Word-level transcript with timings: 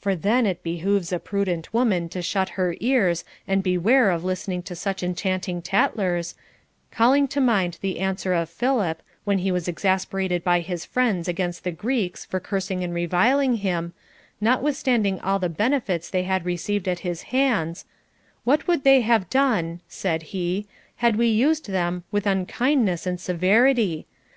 For 0.00 0.16
then 0.16 0.46
it 0.46 0.64
behooves 0.64 1.12
a 1.12 1.20
prudent 1.20 1.72
woman 1.72 2.08
to 2.08 2.22
shut 2.22 2.48
her 2.58 2.74
ears 2.80 3.22
and 3.46 3.62
beware 3.62 4.10
of 4.10 4.24
listening 4.24 4.64
to 4.64 4.74
such 4.74 5.00
enchanting 5.00 5.62
tattlers, 5.62 6.34
calling 6.90 7.28
to 7.28 7.40
mind 7.40 7.78
the 7.80 8.00
answer 8.00 8.34
of 8.34 8.50
Philip, 8.50 9.00
when 9.22 9.38
he 9.38 9.52
was 9.52 9.68
exasperated 9.68 10.42
by 10.42 10.58
his 10.58 10.84
friends 10.84 11.28
against 11.28 11.62
the 11.62 11.70
Greeks 11.70 12.24
for 12.24 12.40
cursing 12.40 12.82
and 12.82 12.92
reviling 12.92 13.58
him, 13.58 13.92
notwithstanding 14.40 15.20
all 15.20 15.38
the 15.38 15.48
benefits 15.48 16.10
they 16.10 16.24
had 16.24 16.44
received 16.44 16.88
at 16.88 17.06
his 17.06 17.22
hands: 17.30 17.84
What 18.42 18.66
would 18.66 18.82
they 18.82 19.02
have 19.02 19.30
done, 19.30 19.82
said 19.86 20.22
he, 20.34 20.66
had 20.96 21.14
we 21.14 21.28
used 21.28 21.68
them 21.68 22.02
with 22.10 22.26
unkindness 22.26 23.06
and 23.06 23.20
severity'? 23.20 24.06